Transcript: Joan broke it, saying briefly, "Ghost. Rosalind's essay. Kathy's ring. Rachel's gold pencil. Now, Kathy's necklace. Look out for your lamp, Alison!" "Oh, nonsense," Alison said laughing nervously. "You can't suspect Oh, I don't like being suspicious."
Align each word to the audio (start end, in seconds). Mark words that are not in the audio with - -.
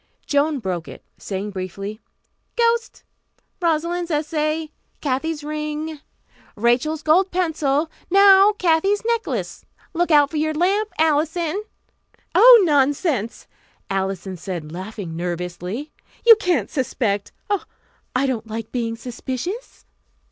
Joan 0.25 0.57
broke 0.57 0.87
it, 0.87 1.03
saying 1.19 1.51
briefly, 1.51 1.99
"Ghost. 2.55 3.03
Rosalind's 3.61 4.09
essay. 4.09 4.71
Kathy's 4.99 5.43
ring. 5.43 5.99
Rachel's 6.55 7.03
gold 7.03 7.29
pencil. 7.29 7.87
Now, 8.09 8.53
Kathy's 8.53 9.05
necklace. 9.05 9.63
Look 9.93 10.09
out 10.09 10.31
for 10.31 10.37
your 10.37 10.55
lamp, 10.55 10.89
Alison!" 10.97 11.65
"Oh, 12.33 12.63
nonsense," 12.65 13.45
Alison 13.91 14.37
said 14.37 14.71
laughing 14.71 15.15
nervously. 15.15 15.91
"You 16.25 16.35
can't 16.37 16.71
suspect 16.71 17.31
Oh, 17.51 17.65
I 18.15 18.25
don't 18.25 18.47
like 18.47 18.71
being 18.71 18.95
suspicious." 18.95 19.85